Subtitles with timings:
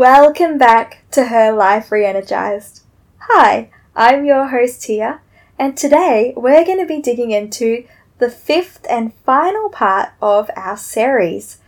[0.00, 2.84] Welcome back to Her Life Re-Energized.
[3.18, 5.20] Hi, I'm your host Tia,
[5.58, 7.84] and today we're going to be digging into
[8.16, 11.58] the fifth and final part of our series,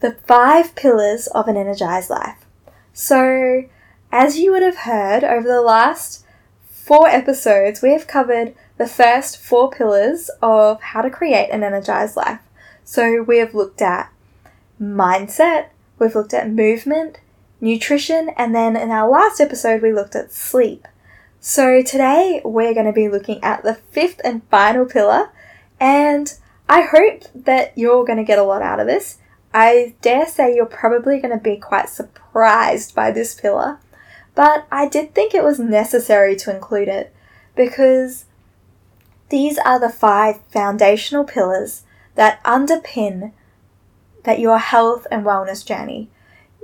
[0.00, 2.44] the five pillars of an energized life.
[2.92, 3.66] So,
[4.10, 6.26] as you would have heard over the last
[6.68, 12.16] four episodes, we have covered the first four pillars of how to create an energized
[12.16, 12.40] life.
[12.82, 14.12] So, we have looked at
[14.82, 15.68] mindset,
[16.00, 17.20] we've looked at movement,
[17.60, 20.86] nutrition, and then in our last episode, we looked at sleep.
[21.40, 25.30] So today we're going to be looking at the fifth and final pillar,
[25.78, 26.32] and
[26.68, 29.18] I hope that you're going to get a lot out of this.
[29.52, 33.80] I dare say you're probably going to be quite surprised by this pillar,
[34.34, 37.14] but I did think it was necessary to include it
[37.56, 38.26] because
[39.30, 41.82] these are the five foundational pillars
[42.14, 43.32] that underpin
[44.24, 46.10] that your health and wellness journey.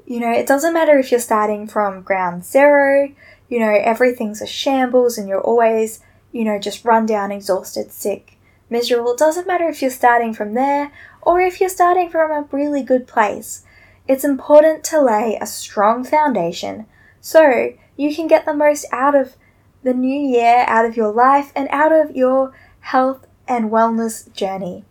[0.07, 3.13] You know, it doesn't matter if you're starting from ground zero,
[3.49, 6.01] you know, everything's a shambles and you're always,
[6.33, 8.39] you know, just run down, exhausted, sick,
[8.71, 9.13] miserable.
[9.13, 12.83] It doesn't matter if you're starting from there or if you're starting from a really
[12.83, 13.65] good place.
[14.07, 16.87] It's important to lay a strong foundation
[17.21, 19.35] so you can get the most out of
[19.83, 24.85] the new year, out of your life, and out of your health and wellness journey.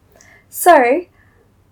[0.49, 1.05] So,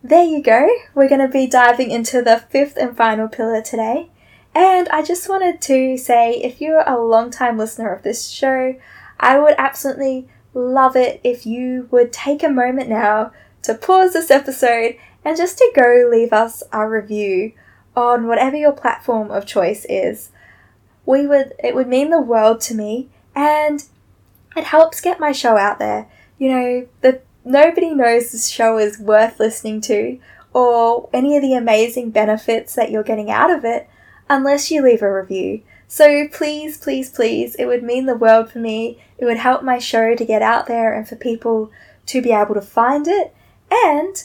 [0.04, 0.68] there you go.
[0.94, 4.09] We're going to be diving into the fifth and final pillar today.
[4.54, 8.76] And I just wanted to say if you're a long time listener of this show,
[9.20, 13.31] I would absolutely love it if you would take a moment now
[13.64, 17.54] to pause this episode and just to go leave us a review
[17.96, 20.31] on whatever your platform of choice is.
[21.06, 23.84] We would it would mean the world to me and
[24.56, 26.08] it helps get my show out there.
[26.38, 30.20] You know, the nobody knows this show is worth listening to
[30.54, 33.90] or any of the amazing benefits that you're getting out of it
[34.30, 35.62] unless you leave a review.
[35.88, 39.04] So please, please, please, it would mean the world for me.
[39.18, 41.72] It would help my show to get out there and for people
[42.08, 43.36] to be able to find it.
[43.72, 44.24] And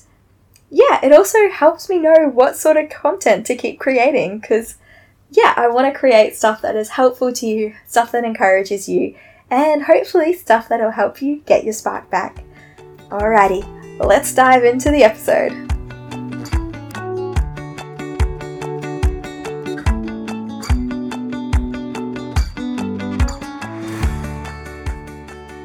[0.71, 4.77] yeah, it also helps me know what sort of content to keep creating because
[5.31, 9.15] yeah, I want to create stuff that is helpful to you, stuff that encourages you,
[9.51, 12.43] and hopefully stuff that'll help you get your spark back.
[13.11, 13.65] Alrighty,
[14.05, 15.53] let's dive into the episode.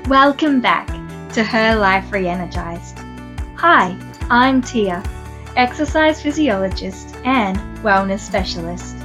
[0.07, 0.87] Welcome back
[1.33, 2.99] to Her Life Re-Energized.
[3.57, 3.97] Hi,
[4.29, 5.03] I'm Tia,
[5.57, 8.95] exercise physiologist and wellness specialist.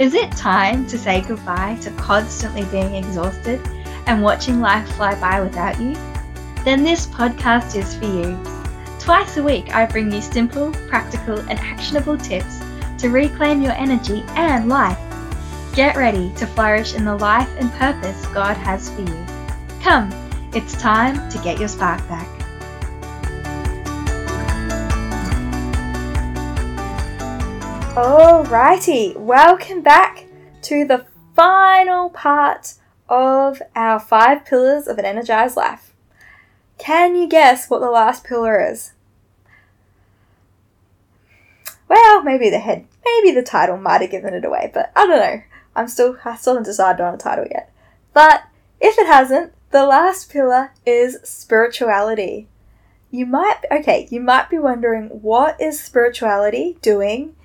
[0.00, 3.60] Is it time to say goodbye to constantly being exhausted
[4.08, 5.94] and watching life fly by without you?
[6.64, 8.38] Then this podcast is for you.
[8.98, 12.60] Twice a week, I bring you simple, practical, and actionable tips
[12.98, 14.98] to reclaim your energy and life.
[15.74, 19.26] Get ready to flourish in the life and purpose God has for you.
[19.80, 20.10] Come,
[20.52, 22.28] it's time to get your spark back.
[27.94, 30.26] Alrighty, welcome back
[30.62, 32.74] to the final part
[33.08, 35.89] of our five pillars of an energized life.
[36.80, 38.92] Can you guess what the last pillar is?
[41.88, 45.20] Well, maybe the head, maybe the title might have given it away, but I don't
[45.20, 45.42] know.
[45.76, 47.70] I'm still, I still haven't decided on a title yet.
[48.14, 48.44] But
[48.80, 52.48] if it hasn't, the last pillar is spirituality.
[53.10, 57.36] You might, okay, you might be wondering what is spirituality doing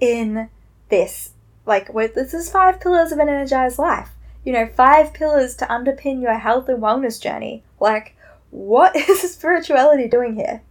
[0.00, 0.50] in
[0.90, 1.30] this?
[1.64, 4.10] Like, this is five pillars of an energized life.
[4.44, 7.62] You know, five pillars to underpin your health and wellness journey.
[7.80, 8.16] Like,
[8.52, 10.62] what is spirituality doing here?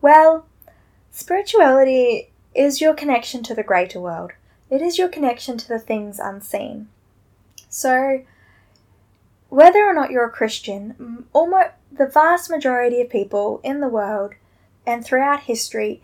[0.00, 0.46] Well,
[1.12, 4.32] spirituality is your connection to the greater world.
[4.68, 6.88] It is your connection to the things unseen.
[7.68, 8.24] So,
[9.48, 14.34] whether or not you're a Christian, almost the vast majority of people in the world
[14.86, 16.02] and throughout history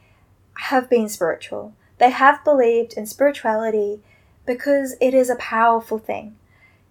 [0.59, 1.73] have been spiritual.
[1.99, 4.01] They have believed in spirituality
[4.45, 6.37] because it is a powerful thing.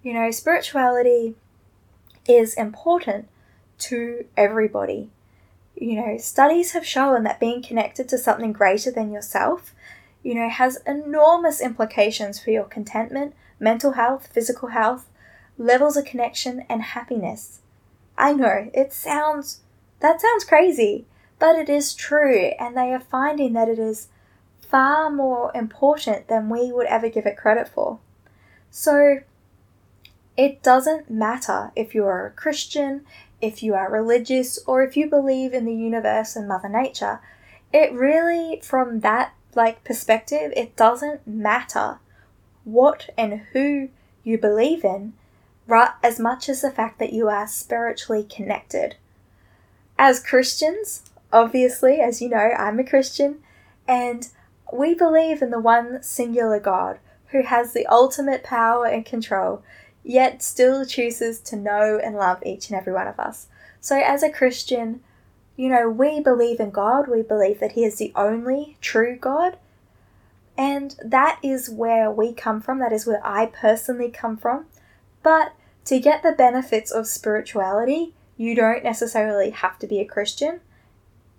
[0.01, 1.35] You know, spirituality
[2.27, 3.27] is important
[3.79, 5.09] to everybody.
[5.75, 9.73] You know, studies have shown that being connected to something greater than yourself,
[10.23, 15.07] you know, has enormous implications for your contentment, mental health, physical health,
[15.57, 17.59] levels of connection, and happiness.
[18.17, 19.61] I know, it sounds,
[19.99, 21.05] that sounds crazy,
[21.39, 24.07] but it is true, and they are finding that it is
[24.59, 27.99] far more important than we would ever give it credit for.
[28.71, 29.19] So,
[30.37, 33.05] it doesn't matter if you're a Christian,
[33.41, 37.19] if you are religious or if you believe in the universe and mother nature
[37.73, 41.99] it really from that like perspective it doesn't matter
[42.65, 43.89] what and who
[44.23, 45.13] you believe in,
[45.67, 48.95] right, as much as the fact that you are spiritually connected.
[49.97, 53.37] As Christians, obviously, as you know, I'm a Christian,
[53.87, 54.27] and
[54.73, 59.63] we believe in the one singular God who has the ultimate power and control,
[60.05, 63.47] yet still chooses to know and love each and every one of us.
[63.81, 65.01] So, as a Christian,
[65.57, 69.57] you know, we believe in God, we believe that He is the only true God,
[70.57, 74.67] and that is where we come from, that is where I personally come from.
[75.23, 75.53] But
[75.85, 80.61] to get the benefits of spirituality, you don't necessarily have to be a Christian.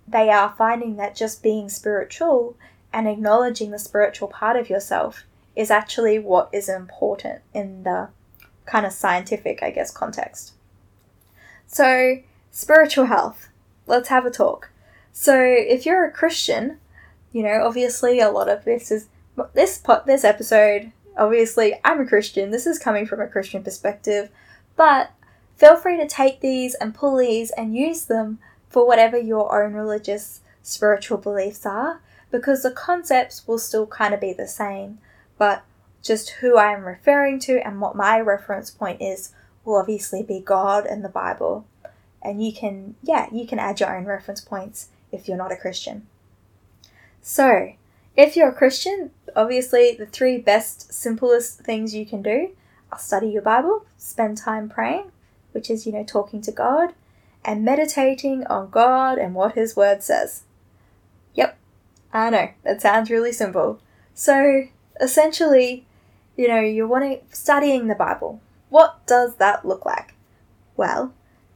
[0.09, 2.57] They are finding that just being spiritual
[2.93, 5.25] and acknowledging the spiritual part of yourself
[5.55, 8.09] is actually what is important in the
[8.67, 10.53] kind of scientific, I guess, context.
[11.67, 12.19] So,
[12.51, 13.49] spiritual health.
[13.87, 14.71] Let's have a talk.
[15.13, 16.79] So, if you're a Christian,
[17.33, 19.09] you know, obviously a lot of this is
[19.55, 20.93] this pot this episode.
[21.17, 22.51] Obviously, I'm a Christian.
[22.51, 24.31] This is coming from a Christian perspective,
[24.77, 25.11] but
[25.57, 28.39] feel free to take these and pull these and use them
[28.69, 34.21] for whatever your own religious spiritual beliefs are because the concepts will still kind of
[34.21, 34.99] be the same,
[35.39, 35.65] but
[36.07, 39.33] just who I am referring to and what my reference point is
[39.65, 41.67] will obviously be God and the Bible.
[42.23, 45.57] And you can, yeah, you can add your own reference points if you're not a
[45.57, 46.07] Christian.
[47.21, 47.73] So,
[48.17, 52.51] if you're a Christian, obviously the three best, simplest things you can do
[52.91, 55.11] are study your Bible, spend time praying,
[55.53, 56.95] which is, you know, talking to God,
[57.45, 60.45] and meditating on God and what His Word says.
[61.35, 61.59] Yep,
[62.13, 63.81] I know, that sounds really simple.
[64.15, 64.69] So,
[65.01, 65.85] essentially,
[66.37, 68.41] you know, you're wanting studying the Bible.
[68.69, 70.15] What does that look like?
[70.77, 71.15] Well,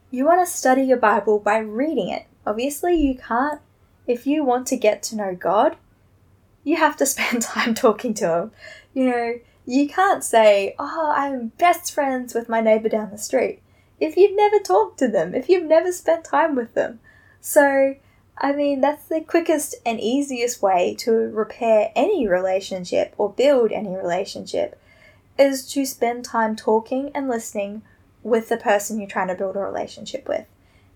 [0.09, 2.25] you want to study your Bible by reading it.
[2.45, 3.61] Obviously, you can't
[4.07, 5.77] if you want to get to know God,
[6.63, 8.51] you have to spend time talking to Him.
[8.93, 9.33] You know,
[9.65, 13.61] you can't say, Oh, I'm best friends with my neighbor down the street
[14.01, 16.99] if you've never talked to them, if you've never spent time with them.
[17.39, 17.95] So,
[18.41, 23.95] I mean, that's the quickest and easiest way to repair any relationship or build any
[23.95, 24.79] relationship
[25.37, 27.83] is to spend time talking and listening
[28.23, 30.47] with the person you're trying to build a relationship with.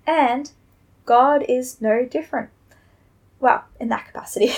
[0.08, 0.52] And
[1.06, 2.50] God is no different
[3.40, 4.48] well, in that capacity.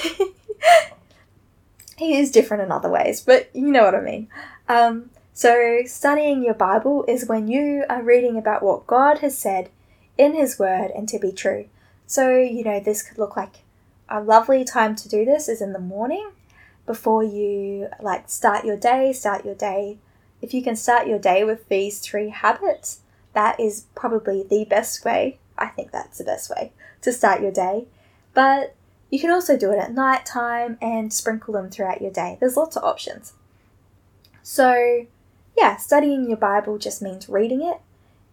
[1.98, 4.28] he is different in other ways, but you know what I mean.
[4.70, 9.70] Um, so, studying your Bible is when you are reading about what God has said
[10.18, 11.68] in His Word and to be true.
[12.08, 13.58] So, you know, this could look like
[14.10, 16.32] a lovely time to do this is in the morning
[16.86, 19.98] before you like start your day, start your day.
[20.42, 23.02] If you can start your day with these three habits,
[23.34, 25.40] that is probably the best way.
[25.58, 26.72] I think that's the best way
[27.02, 27.86] to start your day.
[28.34, 28.76] But
[29.10, 32.38] you can also do it at night time and sprinkle them throughout your day.
[32.40, 33.34] There's lots of options.
[34.44, 35.08] So,
[35.58, 37.82] yeah, studying your Bible just means reading it.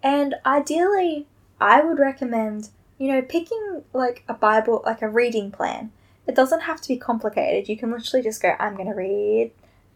[0.02, 1.26] And ideally,
[1.60, 2.68] I would recommend,
[3.04, 5.92] you know, picking like a Bible, like a reading plan.
[6.26, 7.68] It doesn't have to be complicated.
[7.68, 9.50] You can literally just go, I'm going to read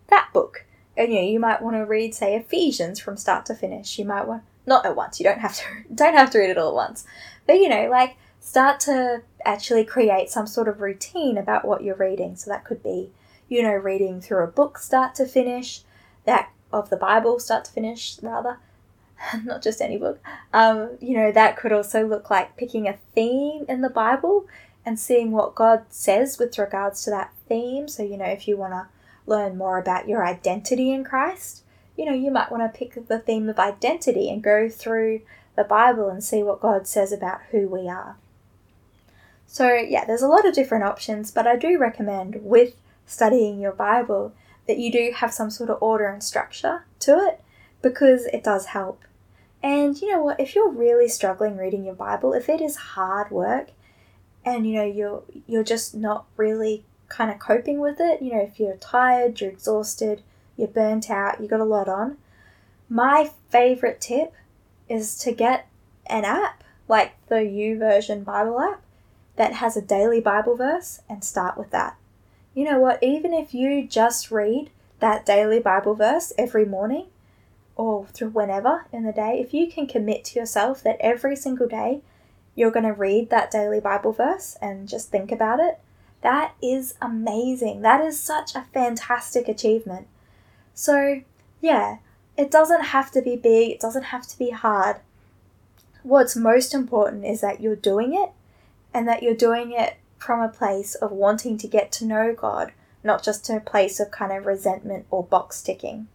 [0.08, 0.66] that book.
[0.94, 3.98] And you know, you might want to read, say, Ephesians from start to finish.
[3.98, 5.18] You might want not at once.
[5.18, 5.62] You don't have to
[5.94, 7.06] don't have to read it all at once.
[7.46, 11.96] But you know, like start to actually create some sort of routine about what you're
[11.96, 12.36] reading.
[12.36, 13.10] So that could be,
[13.48, 15.80] you know, reading through a book start to finish,
[16.26, 18.58] that of the Bible start to finish, rather,
[19.44, 20.20] not just any book.
[20.52, 24.46] Um, you know, that could also look like picking a theme in the Bible
[24.84, 27.88] and seeing what God says with regards to that theme.
[27.88, 28.86] So, you know, if you want to
[29.26, 31.62] learn more about your identity in Christ,
[31.96, 35.20] you know, you might want to pick the theme of identity and go through
[35.56, 38.16] the Bible and see what God says about who we are.
[39.46, 42.74] So, yeah, there's a lot of different options, but I do recommend with
[43.06, 44.32] studying your Bible
[44.66, 47.40] that you do have some sort of order and structure to it
[47.82, 49.00] because it does help.
[49.62, 53.30] And you know what, if you're really struggling reading your Bible, if it is hard
[53.30, 53.70] work
[54.44, 58.40] and you know you're you're just not really kind of coping with it, you know,
[58.40, 60.22] if you're tired, you're exhausted,
[60.56, 62.18] you're burnt out, you got a lot on,
[62.88, 64.32] my favorite tip
[64.88, 65.68] is to get
[66.06, 68.82] an app like the YouVersion Bible app
[69.36, 71.96] that has a daily Bible verse and start with that.
[72.54, 73.02] You know what?
[73.02, 77.06] Even if you just read that daily Bible verse every morning
[77.78, 81.68] or through whenever in the day, if you can commit to yourself that every single
[81.68, 82.02] day
[82.54, 85.78] you're going to read that daily Bible verse and just think about it,
[86.20, 87.82] that is amazing.
[87.82, 90.08] That is such a fantastic achievement.
[90.74, 91.22] So,
[91.60, 91.98] yeah,
[92.36, 94.96] it doesn't have to be big, it doesn't have to be hard.
[96.02, 98.30] What's most important is that you're doing it
[98.92, 102.72] and that you're doing it from a place of wanting to get to know God,
[103.04, 106.08] not just to a place of kind of resentment or box ticking.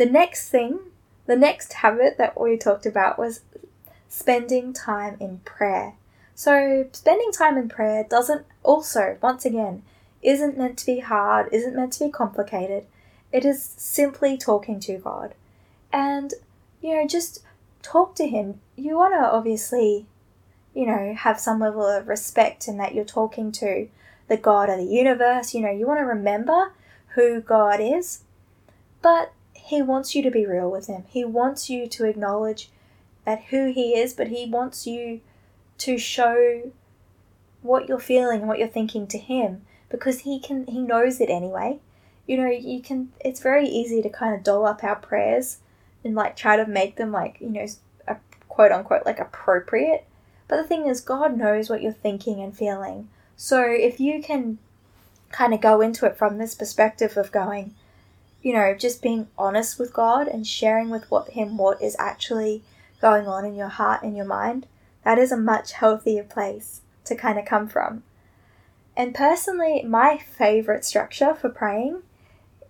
[0.00, 0.78] The next thing,
[1.26, 3.42] the next habit that we talked about was
[4.08, 5.92] spending time in prayer.
[6.34, 9.82] So, spending time in prayer doesn't also, once again,
[10.22, 12.86] isn't meant to be hard, isn't meant to be complicated.
[13.30, 15.34] It is simply talking to God.
[15.92, 16.32] And,
[16.80, 17.42] you know, just
[17.82, 18.62] talk to Him.
[18.76, 20.06] You want to obviously,
[20.72, 23.86] you know, have some level of respect in that you're talking to
[24.28, 25.52] the God of the universe.
[25.52, 26.72] You know, you want to remember
[27.08, 28.22] who God is.
[29.02, 29.34] But
[29.70, 31.04] He wants you to be real with Him.
[31.08, 32.70] He wants you to acknowledge
[33.24, 35.20] that who he is, but he wants you
[35.78, 36.72] to show
[37.62, 41.30] what you're feeling and what you're thinking to him because he can he knows it
[41.30, 41.78] anyway.
[42.26, 45.58] You know, you can it's very easy to kind of doll up our prayers
[46.04, 47.66] and like try to make them like, you know,
[48.08, 48.16] a
[48.48, 50.06] quote unquote like appropriate.
[50.48, 53.08] But the thing is God knows what you're thinking and feeling.
[53.36, 54.58] So if you can
[55.30, 57.74] kind of go into it from this perspective of going,
[58.42, 62.62] you know, just being honest with God and sharing with what him what is actually
[63.00, 64.66] going on in your heart and your mind,
[65.04, 68.02] that is a much healthier place to kind of come from.
[68.96, 72.02] And personally, my favorite structure for praying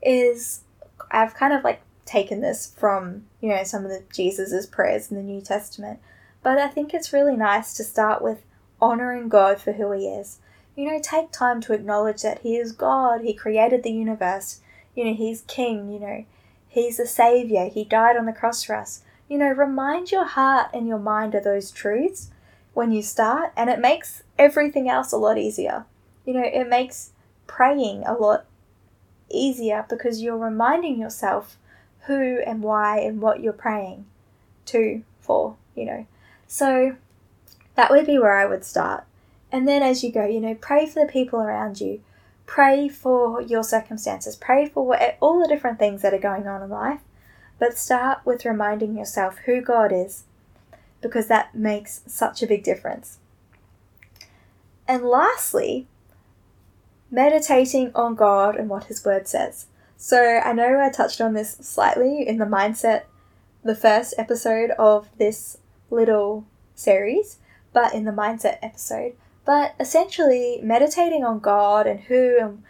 [0.02, 0.62] is
[1.10, 5.16] I've kind of like taken this from, you know, some of the Jesus's prayers in
[5.16, 6.00] the New Testament,
[6.42, 8.42] but I think it's really nice to start with
[8.80, 10.38] honoring God for who he is.
[10.76, 14.60] You know, take time to acknowledge that he is God, he created the universe,
[14.94, 16.24] you know, he's king, you know,
[16.68, 19.02] he's a savior, he died on the cross for us.
[19.28, 22.30] You know, remind your heart and your mind of those truths
[22.74, 25.84] when you start, and it makes everything else a lot easier.
[26.24, 27.10] You know, it makes
[27.46, 28.46] praying a lot
[29.28, 31.56] easier because you're reminding yourself
[32.06, 34.06] who and why and what you're praying
[34.66, 36.06] to for, you know.
[36.46, 36.96] So
[37.74, 39.04] that would be where I would start.
[39.52, 42.00] And then as you go, you know, pray for the people around you.
[42.50, 44.34] Pray for your circumstances.
[44.34, 47.00] Pray for what, all the different things that are going on in life
[47.60, 50.24] but start with reminding yourself who God is,
[51.00, 53.18] because that makes such a big difference.
[54.88, 55.86] And lastly,
[57.10, 59.66] meditating on God and what His Word says.
[59.96, 63.02] So I know I touched on this slightly in the mindset,
[63.62, 65.58] the first episode of this
[65.90, 67.36] little series,
[67.74, 69.12] but in the mindset episode.
[69.44, 72.62] But essentially, meditating on God and who and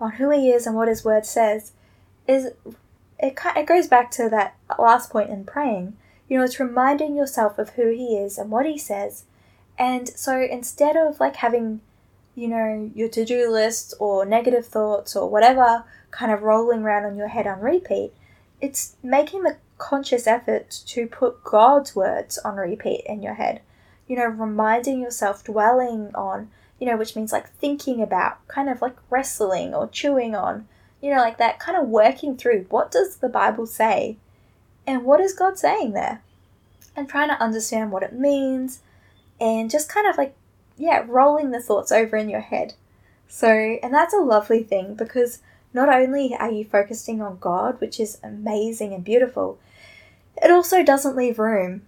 [0.00, 1.72] on who He is and what His Word says
[2.26, 2.46] is
[3.18, 5.96] it, it goes back to that last point in praying.
[6.28, 9.24] You know, it's reminding yourself of who He is and what He says.
[9.78, 11.80] And so instead of like having,
[12.34, 17.04] you know, your to do list or negative thoughts or whatever kind of rolling around
[17.04, 18.12] on your head on repeat,
[18.60, 23.60] it's making the conscious effort to put God's words on repeat in your head.
[24.06, 28.80] You know, reminding yourself, dwelling on, you know, which means like thinking about, kind of
[28.82, 30.68] like wrestling or chewing on
[31.00, 34.16] you know, like that kind of working through what does the Bible say
[34.86, 36.22] and what is God saying there?
[36.94, 38.80] And trying to understand what it means
[39.38, 40.34] and just kind of like,
[40.76, 42.74] yeah, rolling the thoughts over in your head.
[43.28, 45.40] So, and that's a lovely thing because
[45.74, 49.58] not only are you focusing on God, which is amazing and beautiful,
[50.42, 51.82] it also doesn't leave room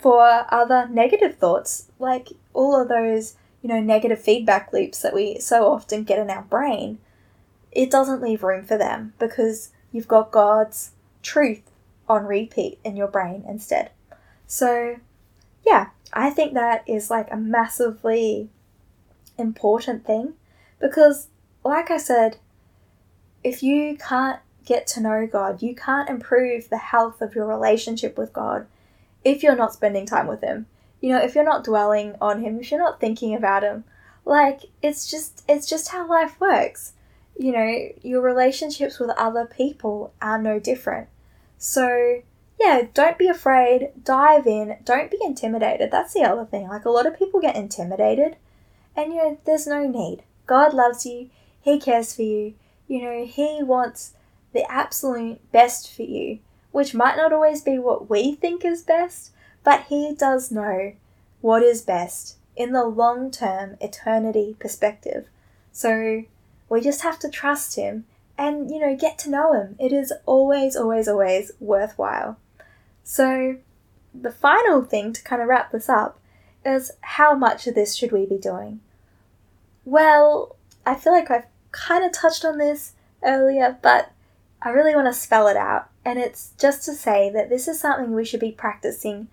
[0.00, 5.38] for other negative thoughts, like all of those, you know, negative feedback loops that we
[5.38, 6.98] so often get in our brain
[7.72, 10.92] it doesn't leave room for them because you've got God's
[11.22, 11.62] truth
[12.08, 13.90] on repeat in your brain instead.
[14.46, 14.96] So,
[15.64, 18.48] yeah, I think that is like a massively
[19.38, 20.34] important thing
[20.80, 21.28] because,
[21.64, 22.38] like I said,
[23.44, 28.18] if you can't get to know God, you can't improve the health of your relationship
[28.18, 28.66] with God
[29.24, 30.66] if you're not spending time with Him.
[31.00, 33.84] You know, if you're not dwelling on Him, if you're not thinking about Him,
[34.24, 36.92] like it's just it's just how life works
[37.40, 41.08] you know, your relationships with other people are no different.
[41.56, 42.20] So,
[42.60, 45.90] yeah, don't be afraid, dive in, don't be intimidated.
[45.90, 46.68] That's the other thing.
[46.68, 48.36] Like, a lot of people get intimidated,
[48.94, 50.22] and you know, there's no need.
[50.46, 51.30] God loves you,
[51.62, 52.52] He cares for you,
[52.86, 54.12] you know, He wants
[54.52, 56.40] the absolute best for you,
[56.72, 59.32] which might not always be what we think is best,
[59.64, 60.92] but He does know
[61.40, 65.26] what is best in the long term eternity perspective.
[65.72, 66.24] So,
[66.70, 68.06] we just have to trust him
[68.38, 69.76] and, you know, get to know him.
[69.78, 72.38] It is always, always, always worthwhile.
[73.04, 73.56] So,
[74.14, 76.18] the final thing to kind of wrap this up
[76.64, 78.80] is how much of this should we be doing?
[79.84, 84.12] Well, I feel like I've kind of touched on this earlier, but
[84.62, 85.89] I really want to spell it out.
[86.04, 89.28] And it's just to say that this is something we should be practicing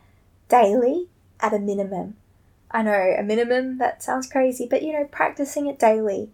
[0.49, 1.07] daily
[1.39, 2.17] at a minimum.
[2.69, 6.29] I know a minimum, that sounds crazy, but you know, practicing it daily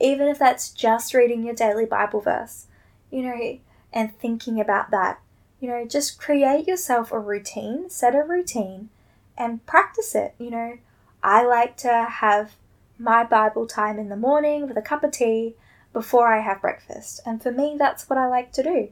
[0.00, 2.66] even if that's just reading your daily Bible verse,
[3.10, 3.58] you know,
[3.92, 5.20] and thinking about that.
[5.60, 8.90] You know, just create yourself a routine, set a routine,
[9.38, 10.34] and practice it.
[10.38, 10.78] You know,
[11.22, 12.56] I like to have
[12.98, 15.54] my Bible time in the morning with a cup of tea
[15.92, 17.20] before I have breakfast.
[17.24, 18.88] And for me, that's what I like to do.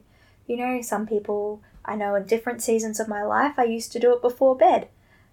[0.47, 3.99] You know, some people I know in different seasons of my life, I used to
[3.99, 4.87] do it before bed.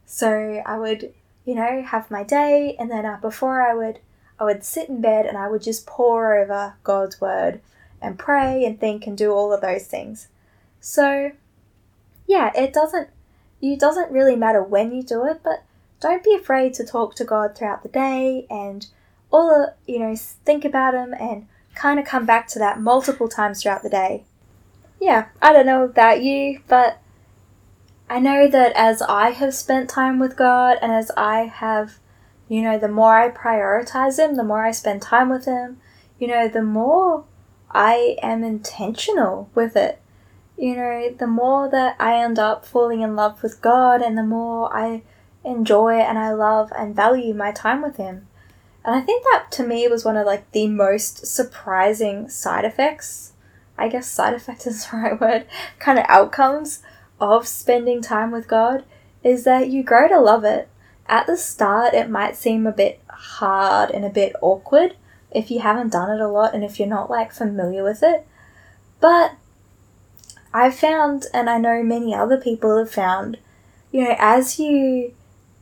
[0.04, 1.14] So I would,
[1.44, 4.00] you know, have my day, and then uh, before I would,
[4.38, 7.60] I would sit in bed and I would just pore over God's word
[8.00, 10.28] and pray and think and do all of those things.
[10.80, 11.32] So,
[12.26, 13.08] yeah, it doesn't,
[13.60, 15.62] it doesn't really matter when you do it, but
[16.00, 18.86] don't be afraid to talk to God throughout the day and
[19.30, 23.28] all, the, you know, think about Him and kind of come back to that multiple
[23.28, 24.24] times throughout the day
[25.00, 27.00] yeah, I don't know about you, but
[28.08, 31.98] I know that as I have spent time with God and as I have,
[32.48, 35.80] you know, the more I prioritize Him, the more I spend time with Him,
[36.18, 37.24] you know, the more
[37.70, 40.00] I am intentional with it.
[40.58, 44.22] You know, the more that I end up falling in love with God and the
[44.22, 45.02] more I
[45.42, 48.26] enjoy and I love and value my time with Him.
[48.84, 53.32] And I think that to me was one of like the most surprising side effects
[53.80, 55.46] I guess side effect is the right word,
[55.78, 56.82] kind of outcomes
[57.20, 58.84] of spending time with God
[59.22, 60.68] is that you grow to love it.
[61.06, 64.96] At the start, it might seem a bit hard and a bit awkward
[65.30, 68.26] if you haven't done it a lot and if you're not like familiar with it.
[69.00, 69.32] But
[70.52, 73.38] I've found, and I know many other people have found,
[73.90, 75.14] you know, as you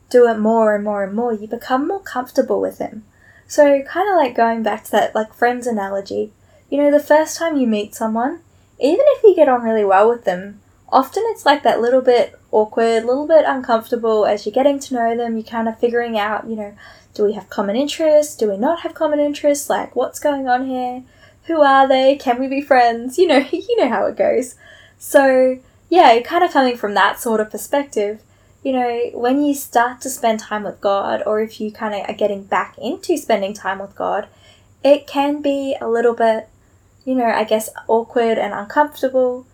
[0.09, 3.05] do it more and more and more, you become more comfortable with Him.
[3.47, 6.31] So, kind of like going back to that like friends analogy,
[6.69, 8.41] you know, the first time you meet someone,
[8.79, 10.61] even if you get on really well with them,
[10.91, 15.17] often it's like that little bit awkward, little bit uncomfortable as you're getting to know
[15.17, 16.75] them, you're kind of figuring out, you know,
[17.13, 18.35] do we have common interests?
[18.35, 19.69] Do we not have common interests?
[19.69, 21.03] Like, what's going on here?
[21.45, 22.15] Who are they?
[22.15, 23.17] Can we be friends?
[23.17, 24.55] You know, you know how it goes.
[24.97, 25.59] So,
[25.89, 28.21] yeah, kind of coming from that sort of perspective,
[28.63, 32.09] you know, when you start to spend time with God, or if you kind of
[32.09, 34.27] are getting back into spending time with God,
[34.83, 36.47] it can be a little bit
[37.05, 39.45] you know, I guess awkward and uncomfortable.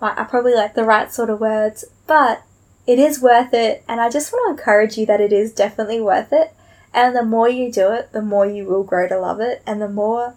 [0.00, 2.42] Like, I probably like the right sort of words, but
[2.86, 6.00] it is worth it, and I just want to encourage you that it is definitely
[6.00, 6.52] worth it.
[6.92, 9.80] And the more you do it, the more you will grow to love it, and
[9.80, 10.34] the more,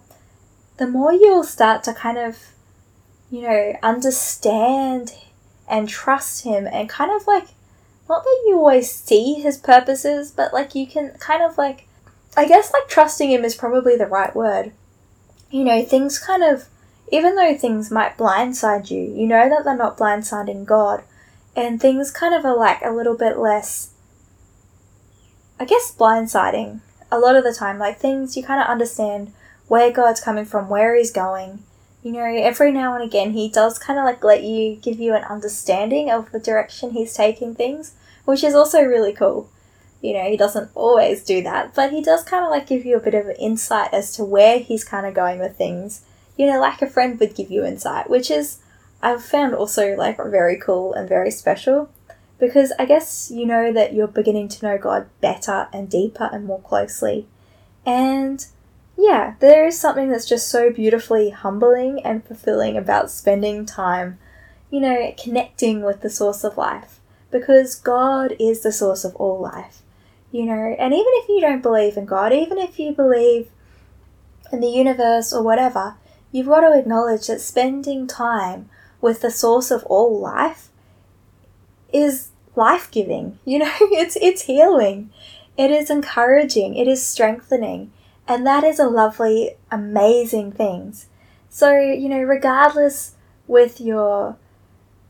[0.78, 2.38] the more you'll start to kind of,
[3.30, 5.12] you know, understand
[5.68, 7.48] and trust him, and kind of like,
[8.08, 11.86] not that you always see his purposes, but like you can kind of like,
[12.36, 14.72] I guess like trusting him is probably the right word
[15.50, 16.66] you know, things kind of,
[17.10, 21.02] even though things might blindside you, you know that they're not blindsiding God.
[21.56, 23.90] And things kind of are like a little bit less,
[25.58, 26.80] I guess, blindsiding
[27.10, 27.78] a lot of the time.
[27.78, 29.32] Like things you kind of understand
[29.66, 31.64] where God's coming from, where He's going.
[32.02, 35.14] You know, every now and again, He does kind of like let you, give you
[35.14, 39.50] an understanding of the direction He's taking things, which is also really cool.
[40.00, 42.96] You know, he doesn't always do that, but he does kind of like give you
[42.96, 46.02] a bit of insight as to where he's kind of going with things.
[46.36, 48.58] You know, like a friend would give you insight, which is,
[49.02, 51.90] I've found also like very cool and very special
[52.38, 56.44] because I guess you know that you're beginning to know God better and deeper and
[56.44, 57.26] more closely.
[57.84, 58.46] And
[58.96, 64.18] yeah, there is something that's just so beautifully humbling and fulfilling about spending time,
[64.70, 69.40] you know, connecting with the source of life because God is the source of all
[69.40, 69.82] life.
[70.30, 73.48] You know, and even if you don't believe in God, even if you believe
[74.52, 75.96] in the universe or whatever,
[76.32, 78.68] you've got to acknowledge that spending time
[79.00, 80.68] with the source of all life
[81.92, 83.38] is life giving.
[83.44, 85.10] You know, it's it's healing.
[85.56, 87.90] It is encouraging, it is strengthening,
[88.28, 91.06] and that is a lovely, amazing things.
[91.48, 93.16] So, you know, regardless
[93.48, 94.36] with your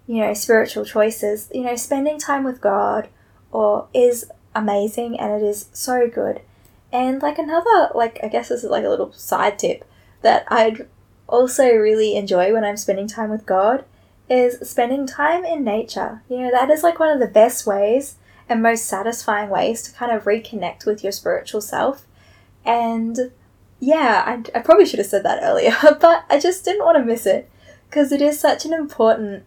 [0.09, 3.09] you know, spiritual choices, you know, spending time with God
[3.53, 6.41] or is amazing and it is so good.
[6.93, 9.85] And like another, like, I guess this is like a little side tip
[10.23, 10.87] that I'd
[11.27, 13.85] also really enjoy when I'm spending time with God
[14.29, 16.23] is spending time in nature.
[16.29, 18.17] You know, that is like one of the best ways
[18.49, 22.07] and most satisfying ways to kind of reconnect with your spiritual self.
[22.65, 23.33] And
[23.81, 27.05] yeah, I, I probably should have said that earlier, but I just didn't want to
[27.05, 27.51] miss it
[27.89, 29.45] because it is such an important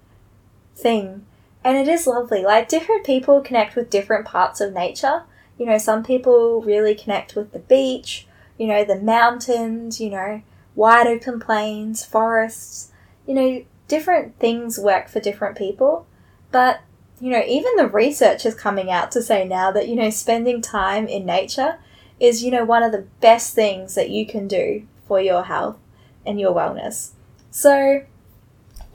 [0.75, 1.25] thing
[1.63, 2.43] and it is lovely.
[2.43, 5.23] Like, different people connect with different parts of nature.
[5.57, 10.41] You know, some people really connect with the beach, you know, the mountains, you know,
[10.75, 12.91] wide open plains, forests.
[13.27, 16.07] You know, different things work for different people.
[16.51, 16.81] But,
[17.19, 20.61] you know, even the research is coming out to say now that, you know, spending
[20.61, 21.77] time in nature
[22.19, 25.77] is, you know, one of the best things that you can do for your health
[26.25, 27.11] and your wellness.
[27.51, 28.03] So,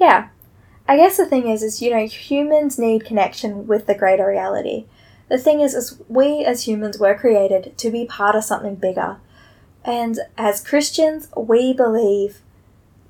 [0.01, 0.29] yeah,
[0.89, 4.87] I guess the thing is, is you know, humans need connection with the greater reality.
[5.29, 9.17] The thing is, is we as humans were created to be part of something bigger,
[9.85, 12.41] and as Christians, we believe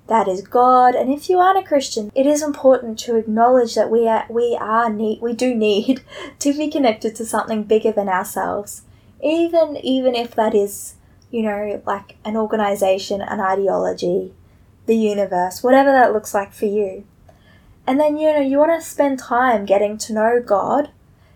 [0.07, 0.95] that is God.
[0.95, 4.57] And if you aren't a Christian, it is important to acknowledge that we are we
[4.61, 6.03] are need we do need
[6.39, 8.83] to be connected to something bigger than ourselves.
[9.23, 10.95] Even even if that is,
[11.31, 14.33] you know, like an organization, an ideology,
[14.87, 17.05] the universe, whatever that looks like for you.
[17.87, 20.90] And then you know, you want to spend time getting to know God.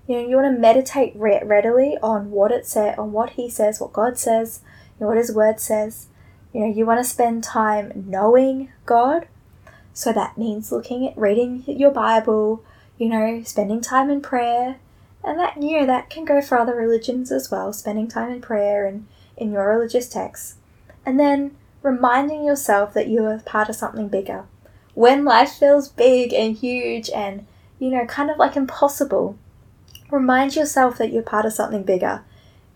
[0.07, 3.49] You know, you want to meditate re- readily on what it says, on what he
[3.49, 4.61] says, what God says,
[4.99, 6.09] you know, what his word says
[6.53, 9.29] you know, you want to spend time knowing God.
[9.93, 12.65] So that means looking at reading your Bible,
[12.99, 14.77] you know, spending time in prayer.
[15.23, 18.41] And that, you know, that can go for other religions as well, spending time in
[18.41, 20.57] prayer and in your religious texts.
[21.05, 24.45] And then reminding yourself that you are part of something bigger.
[25.01, 27.47] When life feels big and huge and,
[27.79, 29.35] you know, kind of like impossible,
[30.11, 32.23] remind yourself that you're part of something bigger.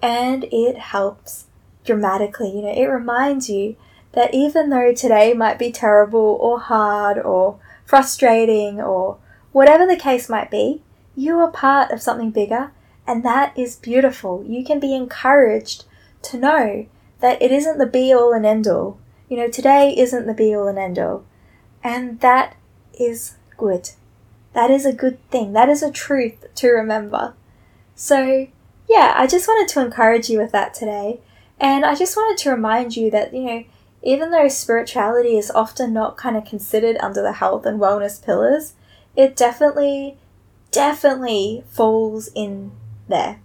[0.01, 1.49] And it helps
[1.85, 2.49] dramatically.
[2.49, 3.77] You know, it reminds you
[4.13, 9.19] that even though today might be terrible or hard or frustrating or
[9.53, 10.81] whatever the case might be,
[11.15, 12.73] you are part of something bigger,
[13.07, 14.43] and that is beautiful.
[14.49, 15.85] You can be encouraged
[16.23, 16.87] to know
[17.21, 18.97] that it isn't the be all and end all.
[19.29, 21.27] You know, today isn't the be all and end all.
[21.85, 22.57] And that
[22.99, 23.91] is good.
[24.55, 25.53] That is a good thing.
[25.53, 27.35] That is a truth to remember.
[27.95, 28.49] So,
[28.89, 31.21] yeah, I just wanted to encourage you with that today.
[31.61, 33.65] And I just wanted to remind you that, you know,
[34.03, 38.75] even though spirituality is often not kind of considered under the health and wellness pillars,
[39.17, 40.19] it definitely,
[40.71, 42.73] definitely falls in
[43.09, 43.41] there.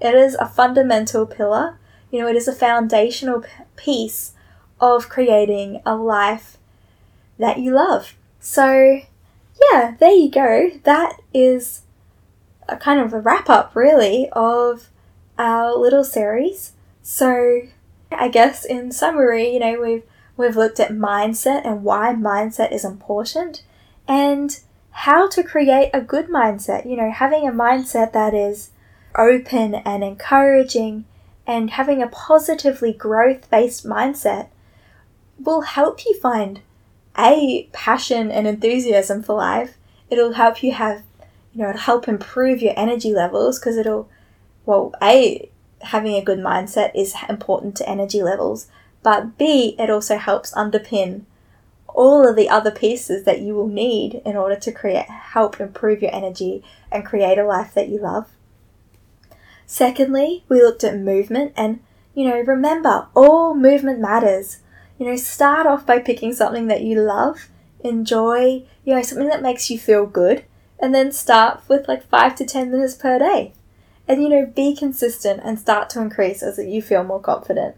[0.00, 1.78] It is a fundamental pillar.
[2.10, 3.44] You know, it is a foundational
[3.76, 4.32] piece
[4.80, 6.58] of creating a life
[7.38, 8.14] that you love.
[8.40, 9.00] So,
[9.72, 10.70] yeah, there you go.
[10.84, 11.82] That is
[12.68, 14.90] a kind of a wrap up, really, of
[15.38, 16.72] our little series.
[17.02, 17.62] So,
[18.10, 20.02] I guess in summary, you know, we've
[20.36, 23.62] we've looked at mindset and why mindset is important
[24.08, 26.88] and how to create a good mindset.
[26.88, 28.70] You know, having a mindset that is
[29.16, 31.04] open and encouraging
[31.46, 34.48] and having a positively growth-based mindset
[35.38, 36.60] will help you find
[37.18, 39.76] a passion and enthusiasm for life.
[40.10, 41.02] It'll help you have,
[41.52, 44.08] you know, it'll help improve your energy levels because it'll,
[44.66, 45.50] well, a
[45.82, 48.68] having a good mindset is important to energy levels,
[49.02, 51.24] but B, it also helps underpin
[51.88, 56.02] all of the other pieces that you will need in order to create help improve
[56.02, 58.28] your energy and create a life that you love.
[59.66, 61.80] Secondly, we looked at movement and
[62.14, 64.60] you know, remember all movement matters.
[64.98, 67.48] You know, start off by picking something that you love,
[67.80, 70.44] enjoy, you know, something that makes you feel good,
[70.78, 73.52] and then start with like 5 to 10 minutes per day
[74.06, 77.76] and you know, be consistent and start to increase as you feel more confident.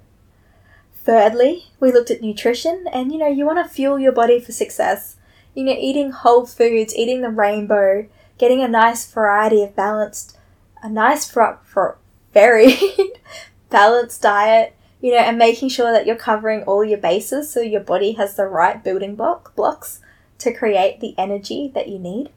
[1.04, 4.52] Thirdly, we looked at nutrition and you know, you want to fuel your body for
[4.52, 5.16] success.
[5.54, 8.06] You know, eating whole foods, eating the rainbow,
[8.38, 10.36] getting a nice variety of balanced,
[10.82, 11.96] a nice for, for
[12.34, 12.76] very
[13.70, 17.80] balanced diet, you know, and making sure that you're covering all your bases so your
[17.80, 20.00] body has the right building block blocks
[20.38, 22.30] to create the energy that you need.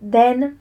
[0.00, 0.58] Then,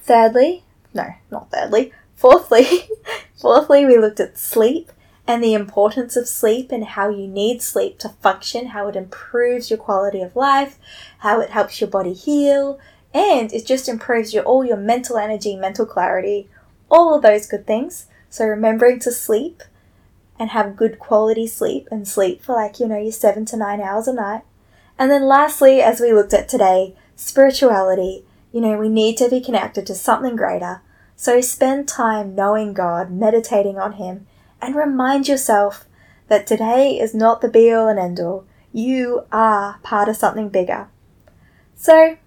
[0.00, 1.92] thirdly, no, not thirdly.
[2.14, 2.88] Fourthly,
[3.40, 4.90] fourthly, we looked at sleep
[5.26, 9.70] and the importance of sleep and how you need sleep to function, how it improves
[9.70, 10.78] your quality of life,
[11.18, 12.78] how it helps your body heal,
[13.12, 16.48] and it just improves your all your mental energy, mental clarity,
[16.90, 18.06] all of those good things.
[18.30, 19.62] So remembering to sleep
[20.38, 23.80] and have good quality sleep and sleep for like, you know, your 7 to 9
[23.80, 24.42] hours a night.
[24.98, 28.24] And then lastly, as we looked at today, spirituality.
[28.52, 30.82] You know, we need to be connected to something greater
[31.16, 34.26] so spend time knowing God, meditating on Him,
[34.60, 35.86] and remind yourself
[36.28, 38.44] that today is not the be all and end all.
[38.72, 40.88] You are part of something bigger.
[41.74, 42.18] So,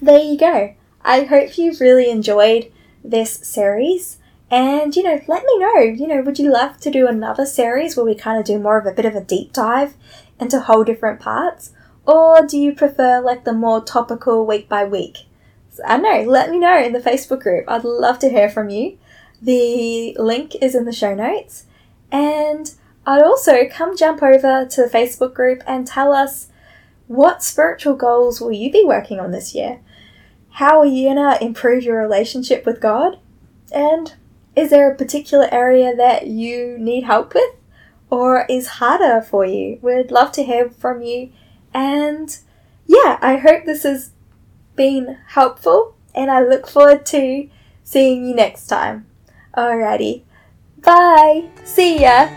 [0.00, 0.74] there you go.
[1.04, 2.70] I hope you've really enjoyed
[3.02, 4.18] this series.
[4.52, 7.96] And, you know, let me know, you know, would you love to do another series
[7.96, 9.94] where we kind of do more of a bit of a deep dive
[10.38, 11.72] into whole different parts?
[12.06, 15.20] Or do you prefer like the more topical week by week?
[15.86, 17.64] I don't know, let me know in the Facebook group.
[17.66, 18.98] I'd love to hear from you.
[19.40, 21.64] The link is in the show notes.
[22.10, 22.74] And
[23.06, 26.48] I'd also come jump over to the Facebook group and tell us
[27.06, 29.80] what spiritual goals will you be working on this year?
[30.50, 33.18] How are you gonna improve your relationship with God?
[33.72, 34.12] And
[34.54, 37.54] is there a particular area that you need help with?
[38.12, 39.78] or is harder for you.
[39.80, 41.30] We'd love to hear from you.
[41.72, 42.36] And
[42.84, 44.10] yeah, I hope this has
[44.76, 47.48] been helpful and I look forward to
[47.82, 49.06] seeing you next time.
[49.56, 50.24] Alrighty.
[50.76, 51.48] Bye.
[51.64, 52.28] See ya.